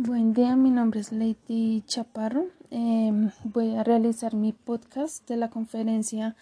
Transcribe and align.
Buen 0.00 0.32
día, 0.32 0.54
mi 0.54 0.70
nombre 0.70 1.00
es 1.00 1.10
Lady 1.10 1.82
Chaparro. 1.84 2.46
Em, 2.70 3.32
voy 3.42 3.74
a 3.74 3.82
realizar 3.82 4.32
mi 4.32 4.52
podcast 4.52 5.28
de 5.28 5.36
la 5.36 5.50
conferencia 5.50 6.36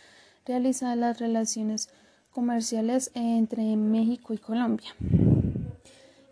realizada 0.45 0.95
las 0.95 1.19
relaciones 1.19 1.89
comerciales 2.33 3.11
entre 3.15 3.75
México 3.77 4.35
y 4.35 4.39
Colombia. 4.39 4.91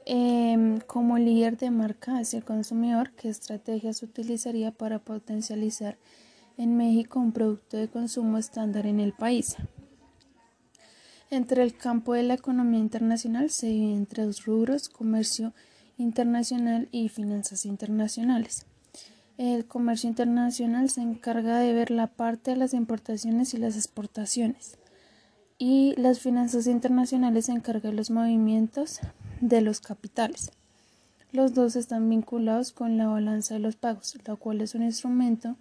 Em, 0.05 0.81
como 0.81 1.17
líder 1.17 1.57
de 1.57 1.71
marca 1.71 2.19
hacia 2.19 2.41
el 2.41 2.45
consumidor, 2.45 3.13
¿qué 3.13 3.31
estrategias 3.31 4.03
utilizaría 4.03 4.71
para 4.71 4.99
potencializar 4.99 5.97
en 6.59 6.77
México 6.77 7.21
un 7.21 7.33
producto 7.33 7.79
de 7.79 7.89
consumo 7.89 8.37
estándar 8.37 8.85
en 8.85 9.01
el 9.01 9.15
país? 9.15 9.57
Entre 11.31 11.63
el 11.63 11.75
campo 11.75 12.13
de 12.13 12.25
la 12.25 12.35
economía 12.35 12.81
internacional 12.81 13.49
se 13.49 13.69
divide 13.69 13.95
entre 13.95 14.27
dos 14.27 14.45
rubros, 14.45 14.91
comercio 14.91 15.55
internacional 15.97 16.89
y 16.91 17.09
finanzas 17.09 17.67
internacionales. 17.67 18.67
El 19.37 19.67
comercio 19.67 20.09
internacional 20.09 20.91
se 20.91 21.01
encarga 21.01 21.59
de 21.59 21.73
ver 21.73 21.91
la 21.91 22.07
parte 22.07 22.53
de 22.53 22.57
las 22.57 22.75
importaciones 22.75 23.55
y 23.55 23.57
las 23.57 23.77
exportaciones. 23.77 24.79
Y 25.59 25.95
las 25.97 26.21
finanzas 26.21 26.67
internacionales 26.67 27.47
se 27.47 27.53
encargan 27.53 27.93
de 27.93 27.97
los 27.97 28.11
movimientos 28.11 29.01
de 29.41 29.61
los 29.61 29.81
capitales. 29.81 30.53
Los 31.33 31.55
dos 31.55 31.75
están 31.75 32.09
vinculados 32.09 32.71
con 32.71 32.97
la 32.97 33.09
balanza 33.09 33.55
de 33.55 33.61
los 33.61 33.75
pagos, 33.75 34.17
la 34.25 34.37
cual 34.37 34.61
es 34.61 34.75
un 34.77 34.85
instrumento 34.85 35.57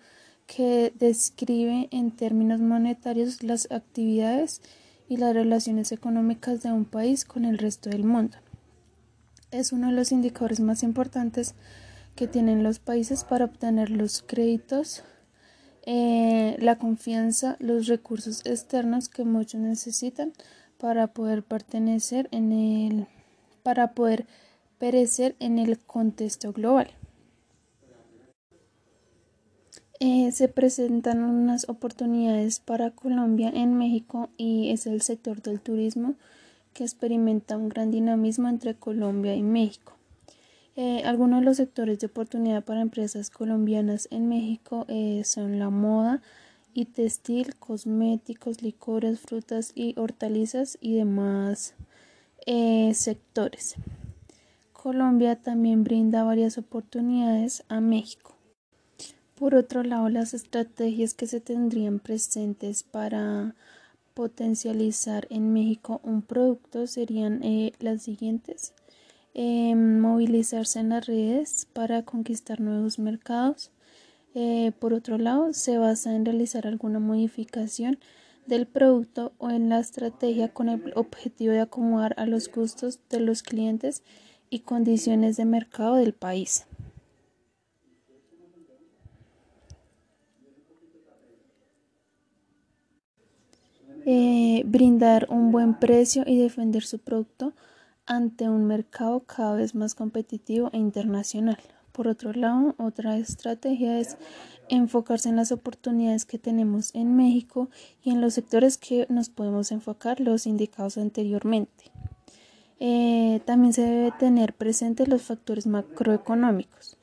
que 0.46 0.94
describe 1.00 1.88
en 1.90 2.12
términos 2.12 2.60
monetarios 2.60 3.42
las 3.42 3.72
actividades 3.72 4.62
y 5.10 5.18
las 5.18 5.34
relaciones 5.34 5.92
económicas 5.92 6.62
de 6.62 6.72
un 6.72 6.86
país 6.86 7.26
con 7.26 7.46
el 7.46 7.58
resto 7.58 7.90
del 7.90 8.04
mundo 8.04 8.38
es 9.54 9.72
uno 9.72 9.88
de 9.88 9.94
los 9.94 10.12
indicadores 10.12 10.60
más 10.60 10.84
importantes 10.84 11.56
que 12.16 12.28
tienen 12.28 12.64
los 12.64 12.80
países 12.80 13.24
para 13.24 13.46
obtener 13.46 13.90
los 13.90 14.22
créditos, 14.22 15.04
eh, 15.86 16.56
la 16.60 16.78
confianza, 16.78 17.58
los 17.60 17.88
recursos 17.88 18.46
externos 18.46 19.10
que 19.10 19.24
muchos 19.24 19.62
necesitan 19.62 20.34
para 20.78 21.08
poder 21.08 21.44
pertenecer 21.44 22.28
en 22.32 22.52
el, 22.52 23.08
para 23.64 23.94
poder 23.94 24.26
perecer 24.78 25.36
en 25.40 25.60
el 25.60 25.80
contexto 25.80 26.52
global. 26.52 26.92
Eh, 30.00 30.32
se 30.34 30.50
presentan 30.50 31.24
unas 31.24 31.70
oportunidades 31.70 32.60
para 32.60 32.92
Colombia 32.92 33.50
en 33.54 33.78
México 33.78 34.30
y 34.36 34.72
es 34.72 34.86
el 34.86 35.02
sector 35.02 35.42
del 35.42 35.62
turismo 35.62 36.16
que 36.74 36.84
experimenta 36.84 37.58
un 37.58 37.70
gran 37.70 37.92
dinamismo 37.92 38.50
entre 38.50 38.76
Colombia 38.76 39.36
y 39.36 39.44
México. 39.44 39.94
Eh, 40.76 41.04
algunos 41.06 41.42
de 41.42 41.46
los 41.46 41.58
sectores 41.58 42.00
de 42.00 42.08
oportunidad 42.08 42.64
para 42.64 42.82
empresas 42.82 43.30
colombianas 43.30 44.08
en 44.10 44.28
México 44.28 44.86
eh, 44.88 45.22
son 45.24 45.60
la 45.60 45.70
moda 45.70 46.22
y 46.74 46.86
textil, 46.86 47.56
cosméticos, 47.56 48.64
licores, 48.64 49.20
frutas 49.20 49.72
y 49.76 49.94
hortalizas 50.00 50.80
y 50.82 50.96
demás 50.96 51.76
eh, 52.48 52.92
sectores. 52.96 53.76
Colombia 54.72 55.36
también 55.36 55.84
brinda 55.84 56.24
varias 56.24 56.58
oportunidades 56.58 57.64
a 57.70 57.80
México. 57.80 58.36
Por 59.36 59.56
otro 59.56 59.84
lado, 59.84 60.10
las 60.10 60.34
estrategias 60.34 61.14
que 61.14 61.28
se 61.28 61.40
tendrían 61.40 62.00
presentes 62.00 62.84
para 62.84 63.56
potencializar 64.14 65.28
en 65.30 65.54
México 65.54 66.02
un 66.04 66.22
producto 66.22 66.88
serían 66.88 67.44
eh, 67.44 67.74
las 67.80 68.04
siguientes. 68.04 68.74
Em, 69.34 70.00
movilizarse 70.00 70.80
en 70.80 70.90
las 70.90 71.08
redes 71.08 71.68
para 71.74 72.04
conquistar 72.04 72.62
nuevos 72.62 73.00
mercados. 73.00 73.72
Eh, 74.36 74.72
por 74.80 74.94
otro 74.94 75.18
lado, 75.18 75.54
se 75.54 75.78
basa 75.78 76.16
en 76.16 76.26
realizar 76.26 76.68
alguna 76.68 77.00
modificación 77.00 78.00
del 78.46 78.68
producto 78.68 79.34
o 79.38 79.50
en 79.50 79.70
la 79.70 79.80
estrategia 79.80 80.50
con 80.50 80.70
el 80.70 80.94
objetivo 80.96 81.54
de 81.54 81.62
acomodar 81.62 82.14
a 82.18 82.26
los 82.26 82.52
gustos 82.52 83.00
de 83.10 83.20
los 83.22 83.42
clientes 83.42 84.04
y 84.50 84.60
condiciones 84.60 85.38
de 85.38 85.46
mercado 85.46 85.96
del 85.96 86.14
país. 86.14 86.66
Eh, 94.06 94.53
brindar 94.64 95.28
un 95.30 95.52
buen 95.52 95.76
precio 95.76 96.24
y 96.26 96.38
defender 96.38 96.84
su 96.84 97.00
producto 97.00 97.54
ante 98.06 98.50
un 98.50 98.66
mercado 98.66 99.22
cada 99.22 99.56
vez 99.56 99.76
más 99.76 99.96
competitivo 99.96 100.70
e 100.74 100.78
internacional. 100.78 101.58
Por 101.92 102.08
otro 102.08 102.34
lado, 102.34 102.74
otra 102.80 103.18
estrategia 103.18 104.00
es 104.00 104.18
enfocarse 104.68 105.30
en 105.30 105.36
las 105.36 105.52
oportunidades 105.52 106.26
que 106.26 106.40
tenemos 106.40 106.94
en 106.96 107.16
México 107.16 107.70
y 108.04 108.10
en 108.10 108.22
los 108.22 108.34
sectores 108.34 108.78
que 108.78 109.06
nos 109.10 109.30
podemos 109.30 109.72
enfocar, 109.72 110.20
los 110.20 110.48
indicados 110.48 110.98
anteriormente. 110.98 111.92
Eh, 112.80 113.42
también 113.46 113.74
se 113.74 113.84
debe 113.84 114.12
tener 114.18 114.54
presentes 114.54 115.08
los 115.08 115.22
factores 115.22 115.68
macroeconómicos 115.68 116.98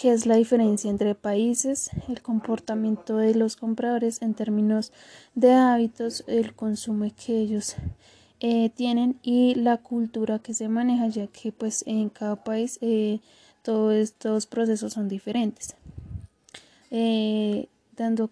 qué 0.00 0.12
es 0.12 0.26
la 0.26 0.36
diferencia 0.36 0.90
entre 0.90 1.14
países, 1.14 1.90
el 2.08 2.20
comportamiento 2.20 3.16
de 3.16 3.34
los 3.34 3.56
compradores 3.56 4.20
en 4.20 4.34
términos 4.34 4.92
de 5.34 5.52
hábitos, 5.52 6.24
el 6.26 6.54
consumo 6.54 7.10
que 7.24 7.38
ellos 7.38 7.76
eh, 8.40 8.70
tienen 8.70 9.18
y 9.22 9.54
la 9.54 9.78
cultura 9.78 10.38
que 10.38 10.52
se 10.52 10.68
maneja, 10.68 11.08
ya 11.08 11.26
que 11.28 11.52
pues 11.52 11.82
en 11.86 12.10
cada 12.10 12.36
país 12.36 12.78
eh, 12.82 13.20
todos 13.62 13.94
estos 13.94 14.46
procesos 14.46 14.92
son 14.92 15.08
diferentes. 15.08 15.74
Eh, 16.90 17.68
dando 17.96 18.30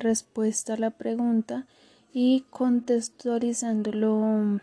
respuesta 0.00 0.74
a 0.74 0.78
la 0.78 0.90
pregunta 0.90 1.66
y 2.12 2.44
contextualizando 2.50 3.92
lo, 3.92 4.60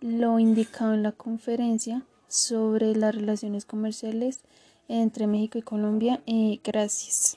lo 0.00 0.38
indicado 0.40 0.94
en 0.94 1.04
la 1.04 1.12
conferencia 1.12 2.02
sobre 2.26 2.96
las 2.96 3.14
relaciones 3.14 3.64
comerciales 3.64 4.40
entre 4.88 5.26
México 5.26 5.58
y 5.58 5.62
Colombia. 5.62 6.22
Eh, 6.26 6.60
gracias. 6.62 7.36